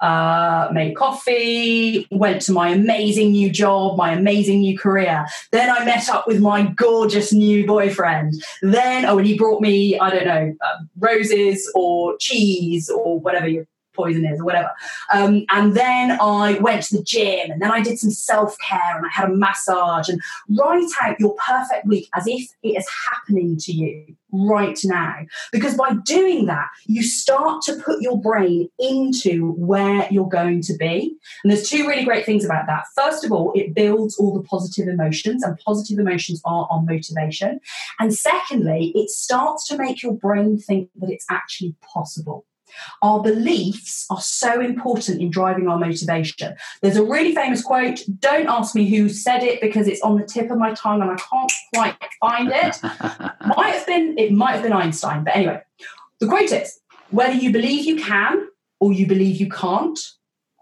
uh, 0.00 0.68
made 0.72 0.94
coffee, 0.94 2.06
went 2.10 2.42
to 2.42 2.52
my 2.52 2.68
amazing 2.68 3.32
new 3.32 3.50
job, 3.50 3.96
my 3.96 4.12
amazing 4.12 4.60
new 4.60 4.78
career. 4.78 5.26
Then 5.50 5.70
I 5.70 5.84
met 5.84 6.08
up 6.08 6.26
with 6.28 6.40
my 6.40 6.66
gorgeous 6.76 7.32
new 7.32 7.66
boyfriend. 7.66 8.34
Then, 8.62 9.06
oh, 9.06 9.18
and 9.18 9.26
he 9.26 9.36
brought 9.36 9.60
me, 9.60 9.98
I 9.98 10.10
don't 10.10 10.26
know, 10.26 10.54
uh, 10.60 10.84
roses 10.98 11.68
or 11.74 12.16
cheese 12.20 12.88
or 12.88 13.18
whatever 13.18 13.48
your 13.48 13.66
poison 13.96 14.24
is 14.24 14.38
or 14.38 14.44
whatever. 14.44 14.70
Um, 15.12 15.44
and 15.50 15.74
then 15.74 16.16
I 16.20 16.58
went 16.60 16.84
to 16.84 16.98
the 16.98 17.02
gym 17.02 17.50
and 17.50 17.60
then 17.60 17.72
I 17.72 17.80
did 17.80 17.98
some 17.98 18.12
self 18.12 18.56
care 18.60 18.96
and 18.96 19.04
I 19.04 19.10
had 19.10 19.30
a 19.30 19.34
massage 19.34 20.08
and 20.08 20.20
write 20.56 20.90
out 21.02 21.18
your 21.18 21.34
perfect 21.44 21.86
week 21.86 22.08
as 22.14 22.26
if 22.28 22.48
it 22.62 22.76
is 22.76 22.86
happening 23.10 23.56
to 23.56 23.72
you 23.72 24.16
right 24.32 24.78
now. 24.84 25.16
Because 25.52 25.74
by 25.74 25.94
doing 26.04 26.46
that, 26.46 26.68
you 26.86 27.02
start 27.02 27.62
to 27.62 27.76
put 27.76 28.00
your 28.00 28.20
brain 28.20 28.68
into 28.78 29.52
where 29.52 30.06
you're 30.10 30.28
going 30.28 30.62
to 30.62 30.76
be. 30.76 31.16
And 31.42 31.52
there's 31.52 31.68
two 31.68 31.86
really 31.86 32.04
great 32.04 32.26
things 32.26 32.44
about 32.44 32.66
that. 32.66 32.84
First 32.96 33.24
of 33.24 33.32
all, 33.32 33.52
it 33.54 33.74
builds 33.74 34.16
all 34.18 34.34
the 34.34 34.42
positive 34.42 34.88
emotions, 34.88 35.42
and 35.42 35.58
positive 35.58 35.98
emotions 35.98 36.40
are 36.44 36.66
on 36.70 36.86
motivation. 36.86 37.60
And 37.98 38.14
secondly, 38.14 38.92
it 38.94 39.10
starts 39.10 39.66
to 39.68 39.76
make 39.76 40.02
your 40.02 40.14
brain 40.14 40.58
think 40.58 40.90
that 40.96 41.10
it's 41.10 41.26
actually 41.30 41.74
possible. 41.80 42.44
Our 43.02 43.22
beliefs 43.22 44.06
are 44.10 44.20
so 44.20 44.60
important 44.60 45.20
in 45.20 45.30
driving 45.30 45.68
our 45.68 45.78
motivation. 45.78 46.56
There's 46.82 46.96
a 46.96 47.04
really 47.04 47.34
famous 47.34 47.62
quote. 47.62 48.00
Don't 48.18 48.48
ask 48.48 48.74
me 48.74 48.88
who 48.88 49.08
said 49.08 49.42
it 49.42 49.60
because 49.60 49.86
it's 49.88 50.02
on 50.02 50.18
the 50.18 50.26
tip 50.26 50.50
of 50.50 50.58
my 50.58 50.74
tongue 50.74 51.02
and 51.02 51.10
I 51.10 51.16
can't 51.16 51.52
quite 51.74 51.96
find 52.20 52.50
it. 52.52 52.76
might 53.56 53.74
have 53.74 53.86
been 53.86 54.16
it 54.18 54.32
might 54.32 54.52
have 54.52 54.62
been 54.62 54.72
Einstein, 54.72 55.24
but 55.24 55.36
anyway, 55.36 55.60
the 56.20 56.26
quote 56.26 56.52
is 56.52 56.80
whether 57.10 57.34
you 57.34 57.52
believe 57.52 57.84
you 57.84 57.96
can 57.96 58.48
or 58.80 58.92
you 58.92 59.06
believe 59.06 59.40
you 59.40 59.48
can't, 59.48 59.98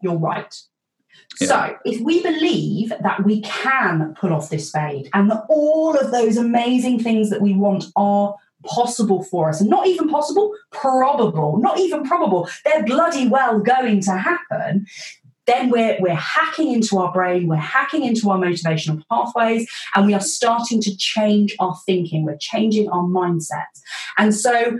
you're 0.03 0.17
right. 0.17 0.55
Yeah. 1.41 1.49
So, 1.49 1.77
if 1.85 2.01
we 2.01 2.23
believe 2.23 2.93
that 3.01 3.25
we 3.25 3.41
can 3.43 4.15
pull 4.15 4.33
off 4.33 4.49
this 4.49 4.71
fade 4.71 5.11
and 5.13 5.31
that 5.31 5.45
all 5.49 5.97
of 5.97 6.11
those 6.11 6.37
amazing 6.37 7.03
things 7.03 7.31
that 7.31 7.43
we 7.43 7.53
want 7.53 7.87
are 7.97 8.37
possible 8.67 9.23
for 9.25 9.49
us, 9.49 9.61
not 9.63 9.87
even 9.87 10.09
possible, 10.09 10.53
probable, 10.73 11.59
not 11.59 11.79
even 11.79 12.05
probable, 12.05 12.49
they're 12.65 12.85
bloody 12.85 13.29
well 13.29 13.59
going 13.59 14.01
to 14.03 14.13
happen, 14.13 14.87
then 15.47 15.71
we're, 15.71 15.97
we're 16.01 16.15
hacking 16.15 16.73
into 16.73 16.99
our 16.99 17.13
brain, 17.13 17.47
we're 17.47 17.57
hacking 17.57 18.05
into 18.05 18.31
our 18.31 18.39
motivational 18.39 19.03
pathways, 19.09 19.69
and 19.95 20.07
we 20.07 20.15
are 20.15 20.21
starting 20.21 20.81
to 20.83 20.97
change 20.97 21.55
our 21.61 21.77
thinking, 21.87 22.25
we're 22.25 22.37
changing 22.39 22.89
our 22.89 23.05
mindset. 23.05 23.67
And 24.19 24.35
so, 24.35 24.79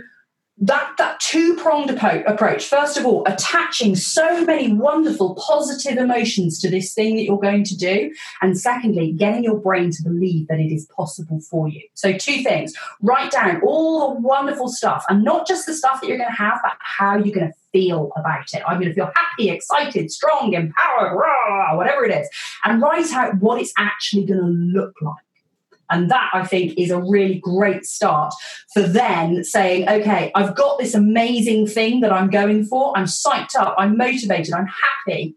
that 0.59 0.91
that 0.97 1.19
two-pronged 1.19 1.91
approach. 1.91 2.65
First 2.65 2.97
of 2.97 3.05
all 3.05 3.23
attaching 3.27 3.95
so 3.95 4.43
many 4.43 4.73
wonderful 4.73 5.35
positive 5.35 5.97
emotions 5.97 6.59
to 6.61 6.69
this 6.69 6.93
thing 6.93 7.15
that 7.15 7.23
you're 7.23 7.39
going 7.39 7.63
to 7.65 7.77
do. 7.77 8.11
And 8.41 8.57
secondly 8.57 9.11
getting 9.11 9.43
your 9.43 9.59
brain 9.59 9.91
to 9.91 10.03
believe 10.03 10.47
that 10.47 10.59
it 10.59 10.73
is 10.73 10.87
possible 10.87 11.39
for 11.41 11.67
you. 11.67 11.81
So 11.93 12.17
two 12.17 12.41
things. 12.43 12.73
Write 13.01 13.31
down 13.31 13.61
all 13.61 14.15
the 14.15 14.19
wonderful 14.19 14.67
stuff. 14.67 15.05
And 15.09 15.23
not 15.23 15.47
just 15.47 15.67
the 15.67 15.73
stuff 15.73 16.01
that 16.01 16.07
you're 16.07 16.17
going 16.17 16.29
to 16.29 16.35
have 16.35 16.59
but 16.63 16.73
how 16.79 17.17
you're 17.17 17.35
going 17.35 17.47
to 17.47 17.53
feel 17.71 18.11
about 18.15 18.51
it. 18.53 18.63
I'm 18.67 18.79
going 18.79 18.89
to 18.89 18.95
feel 18.95 19.11
happy 19.15 19.49
excited 19.49 20.11
strong 20.11 20.53
empowered 20.53 21.15
rah, 21.15 21.75
whatever 21.75 22.03
it 22.03 22.11
is. 22.11 22.27
And 22.63 22.81
write 22.81 23.13
out 23.13 23.37
what 23.39 23.61
it's 23.61 23.73
actually 23.77 24.25
going 24.25 24.39
to 24.39 24.47
look 24.47 24.93
like 25.01 25.26
and 25.89 26.09
that 26.11 26.29
I 26.33 26.45
think 26.45 26.77
is 26.77 26.91
a 26.91 27.01
really 27.01 27.35
great 27.35 27.85
start 27.85 28.33
for 28.73 28.81
then 28.81 29.43
saying, 29.43 29.87
okay, 29.87 30.31
I've 30.35 30.55
got 30.55 30.79
this 30.79 30.93
amazing 30.93 31.67
thing 31.67 32.01
that 32.01 32.11
I'm 32.11 32.29
going 32.29 32.65
for. 32.65 32.97
I'm 32.97 33.05
psyched 33.05 33.55
up. 33.55 33.75
I'm 33.77 33.97
motivated. 33.97 34.53
I'm 34.53 34.67
happy. 34.67 35.35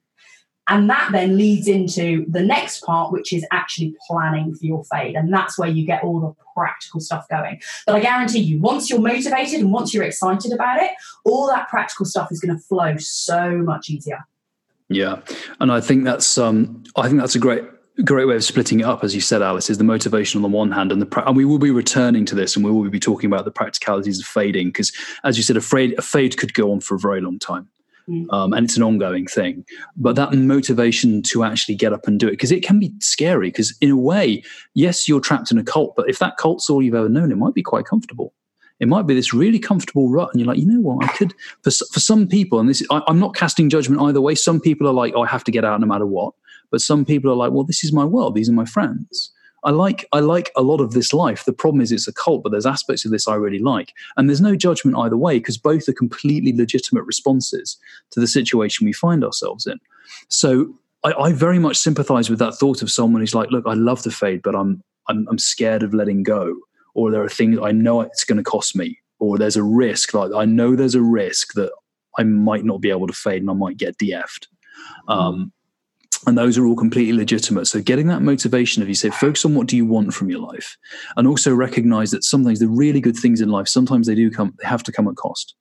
And 0.69 0.89
that 0.89 1.11
then 1.11 1.37
leads 1.37 1.67
into 1.67 2.25
the 2.29 2.43
next 2.43 2.85
part, 2.85 3.13
which 3.13 3.33
is 3.33 3.45
actually 3.51 3.97
planning 4.07 4.55
for 4.55 4.65
your 4.65 4.85
fade. 4.85 5.17
And 5.17 5.33
that's 5.33 5.59
where 5.59 5.69
you 5.69 5.85
get 5.85 6.05
all 6.05 6.21
the 6.21 6.33
practical 6.55 7.01
stuff 7.01 7.27
going. 7.29 7.61
But 7.87 7.97
I 7.97 8.01
guarantee 8.01 8.39
you, 8.39 8.61
once 8.61 8.89
you're 8.89 9.01
motivated 9.01 9.61
and 9.61 9.73
once 9.73 9.93
you're 9.93 10.05
excited 10.05 10.53
about 10.53 10.81
it, 10.81 10.93
all 11.25 11.49
that 11.49 11.69
practical 11.69 12.07
stuff 12.07 12.29
is 12.31 12.41
going 12.41 12.57
to 12.57 12.63
flow 12.63 12.97
so 12.99 13.59
much 13.59 13.91
easier. 13.91 14.25
Yeah. 14.89 15.21
And 15.59 15.73
I 15.73 15.81
think 15.81 16.05
that's 16.05 16.39
um 16.39 16.85
I 16.97 17.09
think 17.09 17.21
that's 17.21 17.35
a 17.35 17.39
great 17.39 17.65
great 18.03 18.27
way 18.27 18.37
of 18.37 18.45
splitting 18.45 18.81
it 18.81 18.87
up, 18.87 19.05
as 19.05 19.15
you 19.15 19.21
said, 19.21 19.43
Alice, 19.43 19.71
is 19.71 19.79
the 19.79 19.85
motivation 19.85 20.39
on 20.39 20.43
the 20.43 20.57
one 20.57 20.71
hand, 20.71 20.93
and 20.93 21.01
the 21.03 21.23
and 21.27 21.37
we 21.37 21.45
will 21.45 21.59
be 21.59 21.71
returning 21.71 22.25
to 22.27 22.35
this, 22.35 22.57
and 22.57 22.65
we 22.65 22.71
will 22.71 22.89
be 22.91 23.01
talking 23.01 23.31
about 23.31 23.45
the 23.45 23.51
practicalities 23.51 24.21
of 24.21 24.27
fading, 24.27 24.69
because 24.69 24.93
as 25.25 25.37
you 25.37 25.43
said, 25.43 25.57
a 25.57 25.61
fade 25.61 25.95
a 25.99 26.03
fade 26.03 26.37
could 26.37 26.55
go 26.55 26.73
on 26.73 26.81
for 26.81 26.95
a 26.95 26.99
very 26.99 27.21
long 27.21 27.39
time. 27.39 27.69
Mm. 28.09 28.27
Um, 28.33 28.53
and 28.53 28.65
it's 28.65 28.77
an 28.77 28.83
ongoing 28.83 29.27
thing. 29.27 29.65
But 29.97 30.17
that 30.17 30.33
motivation 30.33 31.23
to 31.25 31.45
actually 31.45 31.77
get 31.77 31.93
up 31.93 32.09
and 32.09 32.19
do 32.19 32.27
it, 32.27 32.33
because 32.33 32.51
it 32.51 32.63
can 32.63 32.81
be 32.81 32.93
scary. 33.01 33.49
Because 33.49 33.77
in 33.81 33.91
a 33.91 33.97
way, 33.97 34.43
yes, 34.75 35.07
you're 35.07 35.21
trapped 35.21 35.51
in 35.51 35.59
a 35.59 35.65
cult, 35.65 35.95
but 35.97 36.09
if 36.09 36.19
that 36.19 36.37
cult's 36.37 36.69
all 36.69 36.83
you've 36.83 36.95
ever 36.95 37.09
known, 37.09 37.31
it 37.31 37.37
might 37.37 37.55
be 37.55 37.63
quite 37.63 37.85
comfortable. 37.85 38.33
It 38.81 38.89
might 38.89 39.07
be 39.07 39.15
this 39.15 39.35
really 39.35 39.59
comfortable 39.59 40.09
rut, 40.09 40.31
and 40.33 40.41
you're 40.41 40.49
like, 40.49 40.59
you 40.59 40.67
know 40.67 40.81
what, 40.81 41.05
I 41.05 41.13
could. 41.13 41.35
For 41.63 41.71
for 41.71 42.01
some 42.01 42.27
people, 42.27 42.59
and 42.59 42.69
this, 42.69 42.83
I, 42.91 43.03
I'm 43.07 43.21
not 43.21 43.35
casting 43.35 43.69
judgment 43.69 44.01
either 44.01 44.23
way. 44.23 44.35
Some 44.35 44.59
people 44.59 44.89
are 44.89 44.95
like, 44.95 45.13
oh, 45.15 45.23
I 45.23 45.29
have 45.29 45.45
to 45.45 45.51
get 45.51 45.67
out 45.67 45.79
no 45.81 45.87
matter 45.87 46.07
what. 46.07 46.33
But 46.71 46.81
some 46.81 47.05
people 47.05 47.31
are 47.31 47.37
like, 47.37 47.53
well, 47.53 47.65
this 47.65 47.85
is 47.85 47.93
my 47.93 48.05
world. 48.05 48.35
These 48.35 48.49
are 48.49 48.55
my 48.55 48.65
friends. 48.65 49.33
I 49.63 49.71
like 49.71 50.07
I 50.13 50.21
like 50.21 50.51
a 50.57 50.63
lot 50.63 50.81
of 50.81 50.93
this 50.93 51.13
life. 51.13 51.45
The 51.45 51.53
problem 51.53 51.83
is 51.83 51.93
it's 51.93 52.09
a 52.09 52.13
cult, 52.13 52.43
but 52.43 52.51
there's 52.51 52.67
aspects 52.67 53.05
of 53.05 53.11
this 53.11 53.29
I 53.29 53.35
really 53.35 53.59
like. 53.59 53.93
And 54.17 54.29
there's 54.29 54.41
no 54.41 54.57
judgment 54.57 54.97
either 54.97 55.17
way 55.17 55.39
because 55.39 55.59
both 55.59 55.89
are 55.89 55.93
completely 55.93 56.57
legitimate 56.57 57.05
responses 57.05 57.77
to 58.13 58.21
the 58.21 58.27
situation 58.27 58.87
we 58.87 58.93
find 58.93 59.23
ourselves 59.23 59.67
in. 59.67 59.79
So 60.29 60.75
I, 61.05 61.13
I, 61.13 61.33
very 61.33 61.59
much 61.59 61.77
sympathize 61.77 62.31
with 62.31 62.39
that 62.39 62.55
thought 62.55 62.83
of 62.83 62.91
someone 62.91 63.21
who's 63.21 63.35
like, 63.35 63.51
look, 63.51 63.65
I 63.67 63.75
love 63.75 64.03
the 64.03 64.11
fade, 64.11 64.43
but 64.43 64.55
I'm 64.55 64.83
I'm, 65.09 65.27
I'm 65.29 65.39
scared 65.39 65.83
of 65.83 65.93
letting 65.93 66.23
go, 66.23 66.55
or 66.95 67.11
there 67.11 67.23
are 67.23 67.29
things 67.29 67.59
I 67.63 67.73
know 67.73 68.01
it's 68.01 68.25
going 68.25 68.39
to 68.39 68.45
cost 68.45 68.75
me, 68.75 68.99
or 69.19 69.37
there's 69.37 69.57
a 69.57 69.63
risk. 69.63 70.15
Like 70.15 70.33
I 70.35 70.47
know 70.47 70.75
there's 70.75 70.95
a 70.95 71.03
risk 71.03 71.53
that 71.55 71.71
I 72.19 72.23
might 72.23 72.65
not 72.65 72.81
be 72.81 72.91
able 72.91 73.07
to 73.07 73.13
fade 73.13 73.43
and 73.43 73.51
I 73.51 73.55
might 73.55 73.77
get 73.77 73.99
DF'd. 73.99 74.49
Um, 75.09 75.53
and 76.27 76.37
those 76.37 76.59
are 76.59 76.67
all 76.67 76.77
completely 76.77 77.13
legitimate. 77.13 77.67
So 77.67 77.81
getting 77.81 78.07
that 78.09 78.23
motivation 78.23 78.83
of 78.83 78.89
you 78.89 78.95
say 78.95 79.11
focus 79.11 79.45
on 79.45 79.55
what 79.55 79.67
do 79.67 79.77
you 79.77 79.87
want 79.87 80.13
from 80.13 80.31
your 80.31 80.41
life 80.41 80.77
and 81.17 81.27
also 81.27 81.55
recognize 81.55 82.11
that 82.11 82.25
sometimes 82.25 82.59
the 82.59 82.69
really 82.69 83.01
good 83.01 83.17
things 83.17 83.41
in 83.41 83.49
life 83.49 83.69
sometimes 83.69 84.07
they 84.07 84.15
do 84.15 84.31
come 84.31 84.55
they 84.61 84.69
have 84.69 84.83
to 84.85 84.93
come 84.93 85.09
at 85.09 85.17
cost. 85.17 85.55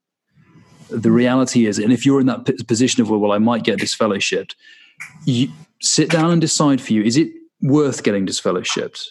The 0.90 1.10
reality 1.10 1.66
is 1.66 1.78
and 1.78 1.92
if 1.92 2.04
you're 2.04 2.20
in 2.20 2.26
that 2.26 2.66
position 2.66 3.00
of 3.00 3.10
well, 3.10 3.20
well 3.20 3.32
i 3.32 3.38
might 3.38 3.64
get 3.64 3.78
disfellowshipped 3.78 4.54
you 5.24 5.48
sit 5.80 6.10
down 6.10 6.30
and 6.30 6.40
decide 6.40 6.80
for 6.80 6.92
you 6.92 7.02
is 7.02 7.16
it 7.16 7.30
worth 7.62 8.02
getting 8.02 8.26
disfellowshipped? 8.26 9.06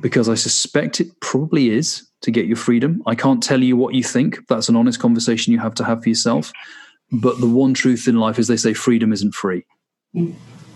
Because 0.00 0.28
i 0.28 0.34
suspect 0.34 1.00
it 1.00 1.08
probably 1.20 1.70
is 1.70 2.06
to 2.22 2.30
get 2.30 2.44
your 2.44 2.56
freedom. 2.56 3.02
I 3.06 3.14
can't 3.14 3.42
tell 3.42 3.62
you 3.62 3.76
what 3.76 3.94
you 3.94 4.04
think. 4.04 4.46
That's 4.48 4.68
an 4.68 4.76
honest 4.76 5.00
conversation 5.00 5.54
you 5.54 5.58
have 5.58 5.74
to 5.76 5.84
have 5.84 6.02
for 6.02 6.10
yourself. 6.10 6.52
But 7.10 7.40
the 7.40 7.48
one 7.48 7.72
truth 7.72 8.06
in 8.06 8.18
life 8.18 8.38
is 8.38 8.46
they 8.46 8.58
say 8.58 8.74
freedom 8.74 9.10
isn't 9.10 9.34
free. 9.34 9.64
Mm 10.14 10.34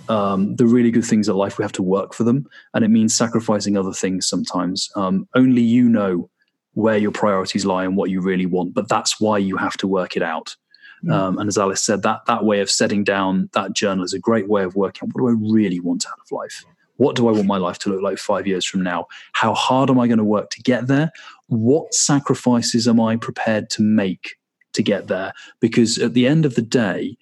um, 0.08 0.56
the 0.56 0.66
really 0.66 0.90
good 0.90 1.04
things 1.04 1.28
in 1.28 1.36
life, 1.36 1.58
we 1.58 1.64
have 1.64 1.72
to 1.72 1.82
work 1.82 2.14
for 2.14 2.24
them. 2.24 2.46
And 2.72 2.84
it 2.84 2.88
means 2.88 3.16
sacrificing 3.16 3.76
other 3.76 3.92
things 3.92 4.26
sometimes. 4.26 4.90
Um, 4.96 5.28
only 5.34 5.62
you 5.62 5.88
know 5.88 6.30
where 6.74 6.98
your 6.98 7.12
priorities 7.12 7.64
lie 7.64 7.84
and 7.84 7.96
what 7.96 8.10
you 8.10 8.20
really 8.20 8.46
want. 8.46 8.74
But 8.74 8.88
that's 8.88 9.20
why 9.20 9.38
you 9.38 9.56
have 9.56 9.76
to 9.78 9.88
work 9.88 10.16
it 10.16 10.22
out. 10.22 10.56
Mm. 11.04 11.12
Um, 11.12 11.38
and 11.38 11.48
as 11.48 11.58
Alice 11.58 11.82
said, 11.82 12.02
that, 12.02 12.26
that 12.26 12.44
way 12.44 12.60
of 12.60 12.70
setting 12.70 13.04
down 13.04 13.48
that 13.52 13.74
journal 13.74 14.04
is 14.04 14.12
a 14.12 14.18
great 14.18 14.48
way 14.48 14.64
of 14.64 14.74
working 14.74 15.08
out 15.08 15.14
what 15.14 15.20
do 15.20 15.28
I 15.28 15.52
really 15.52 15.80
want 15.80 16.06
out 16.06 16.18
of 16.20 16.32
life? 16.32 16.64
What 16.96 17.16
do 17.16 17.28
I 17.28 17.32
want 17.32 17.46
my 17.46 17.56
life 17.56 17.78
to 17.80 17.90
look 17.90 18.02
like 18.02 18.18
five 18.18 18.46
years 18.46 18.64
from 18.64 18.82
now? 18.82 19.06
How 19.32 19.52
hard 19.54 19.90
am 19.90 19.98
I 19.98 20.06
going 20.06 20.18
to 20.18 20.24
work 20.24 20.50
to 20.50 20.62
get 20.62 20.86
there? 20.86 21.10
What 21.48 21.92
sacrifices 21.92 22.86
am 22.86 23.00
I 23.00 23.16
prepared 23.16 23.68
to 23.70 23.82
make 23.82 24.36
to 24.74 24.82
get 24.82 25.08
there? 25.08 25.32
Because 25.60 25.98
at 25.98 26.14
the 26.14 26.26
end 26.26 26.44
of 26.44 26.54
the 26.54 26.62
day, 26.62 27.16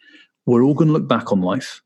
we're 0.45 0.63
all 0.63 0.75
going 0.75 0.89
to 0.89 0.93
look 0.93 1.09
back 1.09 1.33
on 1.33 1.41
life 1.41 1.83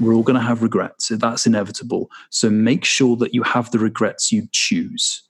we're 0.00 0.14
all 0.14 0.22
going 0.22 0.38
to 0.38 0.46
have 0.46 0.62
regrets. 0.62 1.08
That's 1.08 1.46
inevitable. 1.46 2.10
So 2.30 2.50
make 2.50 2.84
sure 2.84 3.16
that 3.16 3.34
you 3.34 3.42
have 3.42 3.70
the 3.70 3.78
regrets 3.78 4.30
you 4.30 4.48
choose. 4.52 5.22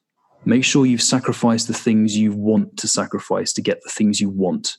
Make 0.44 0.64
sure 0.64 0.86
you've 0.86 1.02
sacrificed 1.02 1.68
the 1.68 1.74
things 1.74 2.16
you 2.16 2.32
want 2.32 2.76
to 2.78 2.88
sacrifice 2.88 3.52
to 3.54 3.62
get 3.62 3.82
the 3.82 3.90
things 3.90 4.20
you 4.20 4.28
want. 4.28 4.76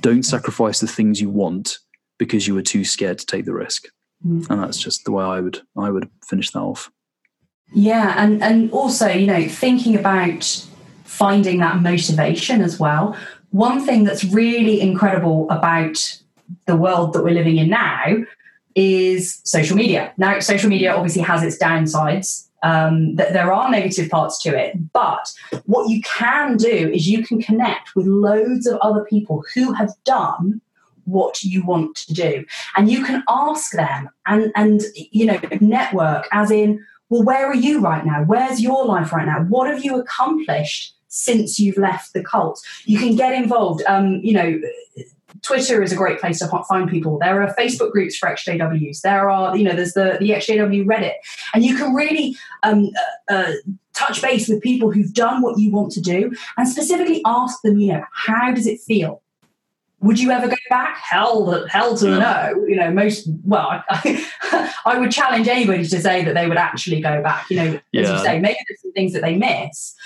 Don't 0.00 0.22
sacrifice 0.22 0.80
the 0.80 0.86
things 0.86 1.20
you 1.20 1.30
want 1.30 1.78
because 2.18 2.46
you 2.46 2.54
were 2.54 2.62
too 2.62 2.84
scared 2.84 3.18
to 3.18 3.26
take 3.26 3.44
the 3.44 3.54
risk. 3.54 3.86
Mm. 4.26 4.48
And 4.50 4.62
that's 4.62 4.78
just 4.78 5.04
the 5.04 5.12
way 5.12 5.24
I 5.24 5.40
would 5.40 5.60
I 5.76 5.90
would 5.90 6.10
finish 6.26 6.50
that 6.50 6.60
off. 6.60 6.90
Yeah, 7.72 8.14
and 8.16 8.42
and 8.42 8.70
also, 8.72 9.08
you 9.08 9.26
know, 9.26 9.46
thinking 9.46 9.96
about 9.96 10.66
finding 11.04 11.58
that 11.58 11.80
motivation 11.80 12.60
as 12.60 12.80
well. 12.80 13.16
One 13.50 13.84
thing 13.84 14.04
that's 14.04 14.24
really 14.24 14.80
incredible 14.80 15.48
about 15.50 16.20
the 16.66 16.76
world 16.76 17.12
that 17.12 17.22
we're 17.22 17.34
living 17.34 17.58
in 17.58 17.68
now 17.68 18.24
is 18.74 19.40
social 19.44 19.76
media. 19.76 20.12
Now, 20.16 20.40
social 20.40 20.68
media 20.68 20.94
obviously 20.94 21.22
has 21.22 21.42
its 21.42 21.58
downsides. 21.58 22.44
Um, 22.64 23.14
that 23.14 23.34
there 23.34 23.52
are 23.52 23.70
negative 23.70 24.10
parts 24.10 24.42
to 24.42 24.48
it, 24.48 24.74
but 24.92 25.32
what 25.66 25.88
you 25.88 26.00
can 26.02 26.56
do 26.56 26.90
is 26.92 27.06
you 27.06 27.24
can 27.24 27.40
connect 27.40 27.94
with 27.94 28.04
loads 28.06 28.66
of 28.66 28.80
other 28.80 29.04
people 29.04 29.44
who 29.54 29.72
have 29.74 29.92
done 30.02 30.60
what 31.04 31.40
you 31.44 31.64
want 31.64 31.94
to 31.98 32.14
do, 32.14 32.44
and 32.76 32.90
you 32.90 33.04
can 33.04 33.22
ask 33.28 33.70
them 33.70 34.08
and 34.26 34.50
and 34.56 34.80
you 35.12 35.24
know 35.26 35.38
network 35.60 36.26
as 36.32 36.50
in, 36.50 36.84
well, 37.10 37.22
where 37.22 37.46
are 37.46 37.54
you 37.54 37.78
right 37.78 38.04
now? 38.04 38.24
Where's 38.24 38.60
your 38.60 38.84
life 38.84 39.12
right 39.12 39.26
now? 39.26 39.44
What 39.44 39.70
have 39.70 39.84
you 39.84 40.00
accomplished? 40.00 40.94
since 41.08 41.58
you've 41.58 41.78
left 41.78 42.12
the 42.12 42.22
cult. 42.22 42.62
You 42.84 42.98
can 42.98 43.16
get 43.16 43.32
involved. 43.32 43.82
Um, 43.88 44.20
you 44.22 44.34
know, 44.34 44.60
Twitter 45.42 45.82
is 45.82 45.92
a 45.92 45.96
great 45.96 46.20
place 46.20 46.38
to 46.38 46.48
find 46.68 46.88
people. 46.88 47.18
There 47.18 47.42
are 47.42 47.54
Facebook 47.54 47.92
groups 47.92 48.16
for 48.16 48.28
XJWs. 48.28 49.02
There 49.02 49.30
are, 49.30 49.56
you 49.56 49.64
know, 49.64 49.74
there's 49.74 49.92
the, 49.92 50.16
the 50.20 50.30
XJW 50.30 50.86
Reddit. 50.86 51.14
And 51.54 51.64
you 51.64 51.76
can 51.76 51.94
really 51.94 52.36
um, 52.62 52.90
uh, 53.28 53.34
uh, 53.34 53.52
touch 53.94 54.22
base 54.22 54.48
with 54.48 54.62
people 54.62 54.90
who've 54.90 55.12
done 55.12 55.42
what 55.42 55.58
you 55.58 55.70
want 55.70 55.92
to 55.92 56.00
do 56.00 56.32
and 56.56 56.68
specifically 56.68 57.22
ask 57.26 57.60
them, 57.62 57.78
you 57.78 57.92
know, 57.92 58.04
how 58.12 58.52
does 58.52 58.66
it 58.66 58.80
feel? 58.80 59.22
Would 60.00 60.20
you 60.20 60.30
ever 60.30 60.46
go 60.46 60.56
back? 60.70 60.96
Hell, 60.96 61.66
hell 61.66 61.96
to 61.96 62.04
the 62.06 62.18
no. 62.20 62.64
You 62.66 62.76
know, 62.76 62.90
most, 62.92 63.28
well, 63.44 63.82
I, 63.90 64.72
I, 64.86 64.96
would 64.96 65.10
challenge 65.10 65.48
anybody 65.48 65.84
to 65.84 66.00
say 66.00 66.24
that 66.24 66.34
they 66.34 66.46
would 66.46 66.56
actually 66.56 67.00
go 67.00 67.20
back. 67.20 67.50
You 67.50 67.56
know, 67.56 67.74
as 67.74 67.80
yeah. 67.90 68.12
you 68.12 68.18
say, 68.24 68.38
maybe 68.38 68.58
there's 68.68 68.80
some 68.80 68.92
things 68.92 69.12
that 69.14 69.22
they 69.22 69.36
miss 69.36 69.96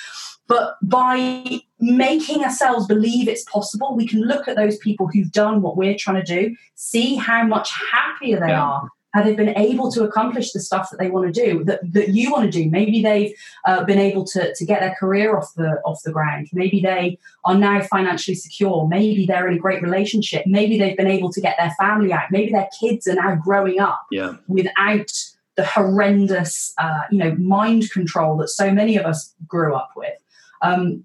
But 0.52 0.76
by 0.82 1.60
making 1.80 2.44
ourselves 2.44 2.86
believe 2.86 3.26
it's 3.26 3.44
possible, 3.44 3.96
we 3.96 4.06
can 4.06 4.20
look 4.20 4.48
at 4.48 4.54
those 4.54 4.76
people 4.76 5.08
who've 5.08 5.32
done 5.32 5.62
what 5.62 5.78
we're 5.78 5.96
trying 5.96 6.22
to 6.22 6.34
do, 6.40 6.54
see 6.74 7.14
how 7.14 7.42
much 7.46 7.70
happier 7.90 8.38
they 8.38 8.48
Yeah. 8.48 8.62
are, 8.62 8.88
how 9.14 9.22
they've 9.22 9.34
been 9.44 9.56
able 9.56 9.90
to 9.92 10.04
accomplish 10.04 10.52
the 10.52 10.60
stuff 10.60 10.90
that 10.90 10.98
they 10.98 11.08
want 11.08 11.32
to 11.34 11.46
do, 11.46 11.64
that, 11.64 11.80
that 11.94 12.10
you 12.10 12.30
want 12.30 12.44
to 12.44 12.50
do. 12.50 12.68
Maybe 12.68 13.02
they've 13.02 13.32
uh, 13.66 13.84
been 13.84 13.98
able 13.98 14.24
to, 14.26 14.54
to 14.54 14.64
get 14.66 14.80
their 14.80 14.94
career 15.00 15.34
off 15.38 15.54
the 15.56 15.80
off 15.86 16.02
the 16.04 16.12
ground. 16.12 16.50
Maybe 16.52 16.80
they 16.82 17.18
are 17.46 17.56
now 17.56 17.80
financially 17.84 18.34
secure. 18.34 18.86
Maybe 18.86 19.24
they're 19.24 19.48
in 19.48 19.54
a 19.54 19.58
great 19.66 19.80
relationship. 19.82 20.42
Maybe 20.46 20.78
they've 20.78 20.98
been 20.98 21.06
able 21.18 21.32
to 21.32 21.40
get 21.40 21.56
their 21.58 21.74
family 21.80 22.12
out. 22.12 22.30
Maybe 22.30 22.52
their 22.52 22.68
kids 22.78 23.08
are 23.08 23.14
now 23.14 23.36
growing 23.36 23.80
up 23.80 24.02
Yeah. 24.10 24.34
without 24.48 25.10
the 25.56 25.64
horrendous, 25.64 26.74
uh, 26.76 27.00
you 27.10 27.18
know, 27.18 27.34
mind 27.36 27.90
control 27.90 28.36
that 28.38 28.48
so 28.48 28.70
many 28.70 28.96
of 28.98 29.06
us 29.06 29.34
grew 29.46 29.74
up 29.74 29.92
with. 29.96 30.21
Um, 30.62 31.04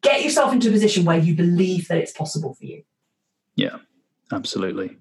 get 0.00 0.22
yourself 0.22 0.52
into 0.52 0.68
a 0.68 0.72
position 0.72 1.04
where 1.04 1.18
you 1.18 1.34
believe 1.34 1.88
that 1.88 1.98
it's 1.98 2.12
possible 2.12 2.54
for 2.54 2.64
you. 2.64 2.82
Yeah, 3.56 3.76
absolutely. 4.32 4.96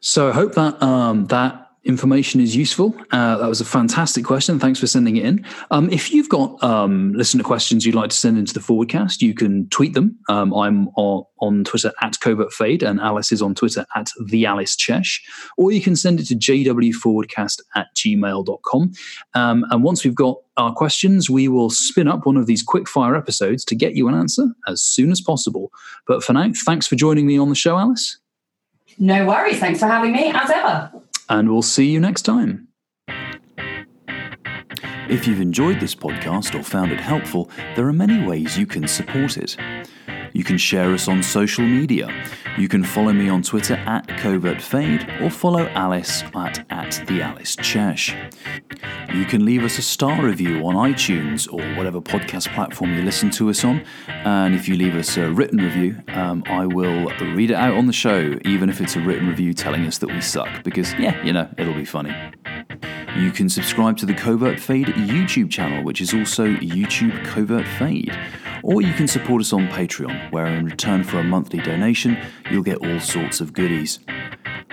So 0.00 0.28
I 0.28 0.32
hope 0.32 0.54
that 0.54 0.82
um, 0.82 1.26
that 1.26 1.65
information 1.86 2.40
is 2.40 2.56
useful. 2.56 2.94
Uh, 3.12 3.36
that 3.38 3.48
was 3.48 3.60
a 3.60 3.64
fantastic 3.64 4.24
question. 4.24 4.58
Thanks 4.58 4.78
for 4.80 4.86
sending 4.86 5.16
it 5.16 5.24
in. 5.24 5.44
Um, 5.70 5.88
if 5.90 6.12
you've 6.12 6.28
got 6.28 6.62
um, 6.62 7.12
listener 7.12 7.44
questions 7.44 7.86
you'd 7.86 7.94
like 7.94 8.10
to 8.10 8.16
send 8.16 8.36
into 8.36 8.52
the 8.52 8.60
forwardcast, 8.60 9.22
you 9.22 9.34
can 9.34 9.68
tweet 9.70 9.94
them. 9.94 10.18
Um, 10.28 10.52
I'm 10.52 10.88
on, 10.96 11.24
Twitter 11.64 11.92
at 12.02 12.18
Covert 12.20 12.52
Fade, 12.52 12.82
and 12.82 12.98
Alice 13.00 13.30
is 13.30 13.40
on 13.40 13.54
Twitter 13.54 13.86
at 13.94 14.10
the 14.26 14.46
Alice 14.46 14.74
Chesh. 14.74 15.20
Or 15.56 15.70
you 15.70 15.80
can 15.80 15.94
send 15.94 16.18
it 16.18 16.26
to 16.26 16.34
jwforwardcast 16.34 17.60
at 17.74 17.86
gmail.com. 17.94 18.92
Um, 19.34 19.64
and 19.70 19.84
once 19.84 20.04
we've 20.04 20.14
got 20.14 20.38
our 20.56 20.72
questions, 20.72 21.30
we 21.30 21.46
will 21.48 21.70
spin 21.70 22.08
up 22.08 22.26
one 22.26 22.36
of 22.36 22.46
these 22.46 22.62
quick 22.62 22.88
fire 22.88 23.14
episodes 23.14 23.64
to 23.66 23.74
get 23.74 23.94
you 23.94 24.08
an 24.08 24.14
answer 24.14 24.46
as 24.66 24.82
soon 24.82 25.10
as 25.12 25.20
possible. 25.20 25.70
But 26.06 26.24
for 26.24 26.32
now, 26.32 26.50
thanks 26.64 26.86
for 26.86 26.96
joining 26.96 27.26
me 27.26 27.38
on 27.38 27.48
the 27.48 27.54
show, 27.54 27.78
Alice. 27.78 28.18
No 28.98 29.26
worries. 29.26 29.58
Thanks 29.58 29.80
for 29.80 29.86
having 29.86 30.12
me, 30.12 30.32
as 30.34 30.50
ever. 30.50 30.90
And 31.28 31.50
we'll 31.50 31.62
see 31.62 31.86
you 31.86 32.00
next 32.00 32.22
time. 32.22 32.68
If 35.08 35.28
you've 35.28 35.40
enjoyed 35.40 35.78
this 35.78 35.94
podcast 35.94 36.58
or 36.58 36.62
found 36.62 36.90
it 36.90 37.00
helpful, 37.00 37.48
there 37.76 37.86
are 37.86 37.92
many 37.92 38.26
ways 38.26 38.58
you 38.58 38.66
can 38.66 38.88
support 38.88 39.36
it. 39.36 39.56
You 40.36 40.44
can 40.44 40.58
share 40.58 40.92
us 40.92 41.08
on 41.08 41.22
social 41.22 41.64
media. 41.64 42.10
You 42.58 42.68
can 42.68 42.84
follow 42.84 43.14
me 43.14 43.30
on 43.30 43.40
Twitter 43.40 43.72
at 43.72 44.06
Covert 44.18 44.60
Fade 44.60 45.08
or 45.22 45.30
follow 45.30 45.66
Alice 45.68 46.22
at, 46.34 46.62
at 46.68 47.02
the 47.06 47.22
Alice 47.22 47.56
Chesh. 47.56 48.14
You 49.14 49.24
can 49.24 49.46
leave 49.46 49.64
us 49.64 49.78
a 49.78 49.82
star 49.82 50.22
review 50.22 50.58
on 50.66 50.74
iTunes 50.74 51.50
or 51.50 51.74
whatever 51.74 52.02
podcast 52.02 52.52
platform 52.54 52.92
you 52.92 53.00
listen 53.00 53.30
to 53.30 53.48
us 53.48 53.64
on. 53.64 53.82
And 54.08 54.54
if 54.54 54.68
you 54.68 54.76
leave 54.76 54.94
us 54.94 55.16
a 55.16 55.30
written 55.30 55.56
review, 55.56 56.02
um, 56.08 56.44
I 56.44 56.66
will 56.66 57.06
read 57.34 57.50
it 57.50 57.56
out 57.56 57.72
on 57.72 57.86
the 57.86 57.94
show, 57.94 58.38
even 58.44 58.68
if 58.68 58.82
it's 58.82 58.94
a 58.94 59.00
written 59.00 59.28
review 59.28 59.54
telling 59.54 59.86
us 59.86 59.96
that 59.98 60.08
we 60.08 60.20
suck, 60.20 60.62
because, 60.64 60.92
yeah, 60.98 61.24
you 61.24 61.32
know, 61.32 61.48
it'll 61.56 61.72
be 61.72 61.86
funny. 61.86 62.14
You 63.16 63.30
can 63.30 63.48
subscribe 63.48 63.96
to 63.96 64.04
the 64.04 64.12
Covert 64.12 64.60
Fade 64.60 64.88
YouTube 64.88 65.50
channel, 65.50 65.82
which 65.82 66.02
is 66.02 66.12
also 66.12 66.46
YouTube 66.46 67.24
Covert 67.24 67.66
Fade. 67.78 68.14
Or 68.66 68.82
you 68.82 68.92
can 68.94 69.06
support 69.06 69.40
us 69.40 69.52
on 69.52 69.68
Patreon, 69.68 70.32
where 70.32 70.46
in 70.46 70.64
return 70.64 71.04
for 71.04 71.20
a 71.20 71.22
monthly 71.22 71.60
donation, 71.60 72.18
you'll 72.50 72.64
get 72.64 72.84
all 72.84 72.98
sorts 72.98 73.40
of 73.40 73.52
goodies. 73.52 74.00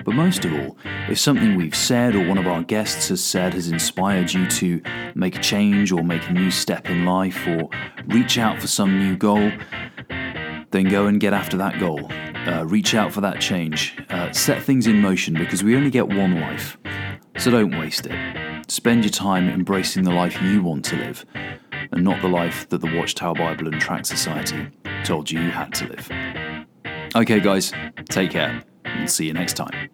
But 0.03 0.15
most 0.15 0.43
of 0.45 0.51
all, 0.51 0.75
if 1.07 1.19
something 1.19 1.55
we've 1.55 1.75
said 1.75 2.15
or 2.15 2.27
one 2.27 2.39
of 2.39 2.47
our 2.47 2.63
guests 2.63 3.09
has 3.09 3.23
said 3.23 3.53
has 3.53 3.67
inspired 3.67 4.33
you 4.33 4.47
to 4.47 4.81
make 5.13 5.35
a 5.35 5.39
change 5.39 5.91
or 5.91 6.03
make 6.03 6.27
a 6.27 6.33
new 6.33 6.49
step 6.49 6.89
in 6.89 7.05
life 7.05 7.45
or 7.47 7.69
reach 8.07 8.39
out 8.39 8.59
for 8.59 8.65
some 8.65 8.97
new 8.97 9.15
goal, 9.15 9.51
then 10.71 10.85
go 10.89 11.05
and 11.05 11.19
get 11.19 11.33
after 11.33 11.55
that 11.57 11.79
goal. 11.79 12.11
Uh, 12.47 12.65
reach 12.65 12.95
out 12.95 13.13
for 13.13 13.21
that 13.21 13.39
change. 13.39 13.95
Uh, 14.09 14.31
set 14.31 14.63
things 14.63 14.87
in 14.87 14.99
motion 15.01 15.35
because 15.35 15.63
we 15.63 15.75
only 15.75 15.91
get 15.91 16.07
one 16.07 16.41
life. 16.41 16.79
So 17.37 17.51
don't 17.51 17.77
waste 17.77 18.07
it. 18.07 18.71
Spend 18.71 19.03
your 19.03 19.11
time 19.11 19.47
embracing 19.49 20.03
the 20.03 20.11
life 20.11 20.41
you 20.41 20.63
want 20.63 20.83
to 20.85 20.95
live 20.95 21.25
and 21.93 22.03
not 22.03 22.21
the 22.21 22.27
life 22.27 22.67
that 22.69 22.81
the 22.81 22.97
Watchtower 22.97 23.35
Bible 23.35 23.67
and 23.67 23.79
Tract 23.79 24.05
Society 24.05 24.67
told 25.03 25.29
you 25.29 25.39
you 25.39 25.51
had 25.51 25.73
to 25.75 25.87
live. 25.87 26.09
Okay, 27.15 27.39
guys, 27.39 27.71
take 28.09 28.31
care 28.31 28.63
and 28.85 29.09
see 29.09 29.27
you 29.27 29.33
next 29.33 29.53
time. 29.53 29.89